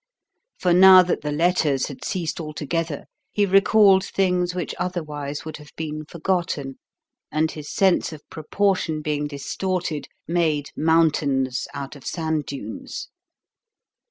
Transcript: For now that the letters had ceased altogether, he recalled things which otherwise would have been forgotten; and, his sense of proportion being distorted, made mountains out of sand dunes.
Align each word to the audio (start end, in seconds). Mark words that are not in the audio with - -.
For 0.57 0.73
now 0.73 1.03
that 1.03 1.21
the 1.21 1.31
letters 1.31 1.85
had 1.85 2.03
ceased 2.03 2.39
altogether, 2.41 3.05
he 3.31 3.45
recalled 3.45 4.03
things 4.03 4.55
which 4.55 4.73
otherwise 4.79 5.45
would 5.45 5.57
have 5.57 5.71
been 5.75 6.05
forgotten; 6.05 6.79
and, 7.31 7.51
his 7.51 7.71
sense 7.71 8.11
of 8.11 8.27
proportion 8.31 9.03
being 9.03 9.27
distorted, 9.27 10.07
made 10.27 10.71
mountains 10.75 11.67
out 11.75 11.95
of 11.95 12.03
sand 12.07 12.47
dunes. 12.47 13.09